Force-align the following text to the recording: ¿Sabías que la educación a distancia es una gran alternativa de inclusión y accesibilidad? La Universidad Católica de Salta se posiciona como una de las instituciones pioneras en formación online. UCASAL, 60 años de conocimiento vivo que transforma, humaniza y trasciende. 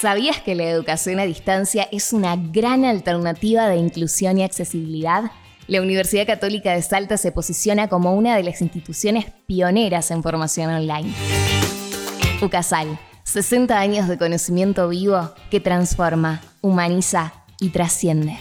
¿Sabías 0.00 0.40
que 0.40 0.54
la 0.54 0.64
educación 0.64 1.20
a 1.20 1.24
distancia 1.24 1.86
es 1.92 2.14
una 2.14 2.34
gran 2.34 2.86
alternativa 2.86 3.68
de 3.68 3.76
inclusión 3.76 4.38
y 4.38 4.42
accesibilidad? 4.42 5.24
La 5.66 5.82
Universidad 5.82 6.26
Católica 6.26 6.72
de 6.72 6.80
Salta 6.80 7.18
se 7.18 7.32
posiciona 7.32 7.88
como 7.88 8.14
una 8.14 8.34
de 8.34 8.42
las 8.42 8.62
instituciones 8.62 9.26
pioneras 9.46 10.10
en 10.10 10.22
formación 10.22 10.70
online. 10.70 11.12
UCASAL, 12.40 12.98
60 13.24 13.78
años 13.78 14.08
de 14.08 14.16
conocimiento 14.16 14.88
vivo 14.88 15.34
que 15.50 15.60
transforma, 15.60 16.40
humaniza 16.62 17.34
y 17.60 17.68
trasciende. 17.68 18.38